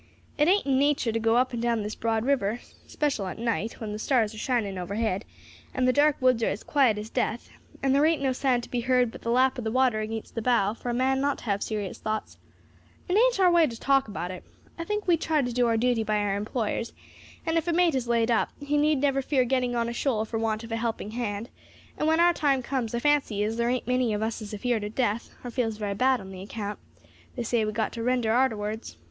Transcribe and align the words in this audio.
It 0.35 0.47
ain't 0.47 0.65
in 0.65 0.79
nature 0.79 1.11
to 1.11 1.19
go 1.19 1.35
up 1.37 1.53
and 1.53 1.61
down 1.61 1.83
this 1.83 1.93
broad 1.93 2.25
river, 2.25 2.59
special 2.87 3.27
at 3.27 3.37
night, 3.37 3.73
when 3.73 3.91
the 3.91 3.99
stars 3.99 4.33
are 4.33 4.39
shining 4.39 4.79
overhead, 4.79 5.25
and 5.75 5.87
the 5.87 5.93
dark 5.93 6.19
woods 6.19 6.41
are 6.41 6.47
as 6.49 6.63
quiet 6.63 6.97
as 6.97 7.11
death, 7.11 7.51
and 7.83 7.93
there 7.93 8.07
ain't 8.07 8.19
no 8.23 8.33
sound 8.33 8.63
to 8.63 8.71
be 8.71 8.79
heard 8.81 9.11
but 9.11 9.21
the 9.21 9.29
lap 9.29 9.59
of 9.59 9.63
the 9.63 9.69
water 9.69 9.99
against 9.99 10.33
the 10.33 10.41
bow 10.41 10.73
for 10.73 10.89
a 10.89 10.93
man 10.95 11.21
not 11.21 11.37
to 11.37 11.43
have 11.43 11.61
serious 11.61 11.99
thoughts. 11.99 12.39
It 13.07 13.13
ain't 13.13 13.39
our 13.39 13.51
way 13.51 13.67
to 13.67 13.79
talk 13.79 14.07
about 14.07 14.31
it. 14.31 14.43
I 14.75 14.85
think 14.85 15.05
we 15.07 15.17
try 15.17 15.43
to 15.43 15.53
do 15.53 15.67
our 15.67 15.77
duty 15.77 16.03
by 16.03 16.17
our 16.17 16.35
employers, 16.35 16.93
and 17.45 17.55
if 17.55 17.67
a 17.67 17.71
mate 17.71 17.93
is 17.93 18.07
laid 18.07 18.31
up, 18.31 18.49
he 18.59 18.77
need 18.77 19.01
never 19.01 19.21
fear 19.21 19.45
getting 19.45 19.75
on 19.75 19.87
a 19.87 19.93
shoal 19.93 20.25
for 20.25 20.39
want 20.39 20.63
of 20.63 20.71
a 20.71 20.77
helping 20.77 21.11
hand; 21.11 21.49
and 21.95 22.07
when 22.07 22.19
our 22.19 22.33
time 22.33 22.63
comes, 22.63 22.95
I 22.95 22.99
fancy 22.99 23.43
as 23.43 23.57
there 23.57 23.69
ain't 23.69 23.85
many 23.87 24.15
of 24.15 24.23
us 24.23 24.41
as 24.41 24.47
is 24.47 24.53
afeared 24.55 24.83
of 24.83 24.95
death, 24.95 25.35
or 25.43 25.51
feels 25.51 25.77
very 25.77 25.93
bad 25.93 26.19
about 26.19 26.31
the 26.31 26.41
account 26.41 26.79
they 27.35 27.43
say 27.43 27.59
we 27.63 27.67
have 27.69 27.75
got 27.75 27.91
to 27.93 28.01
render 28.01 28.31
arterwards. 28.31 28.97